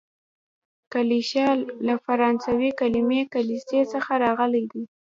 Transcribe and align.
کلیشه 0.93 1.45
له 1.87 1.95
فرانسوي 2.05 2.69
کليمې 2.79 3.21
کلیسې 3.33 3.79
څخه 3.93 4.11
راغلې 4.23 4.63
ده. 4.71 4.81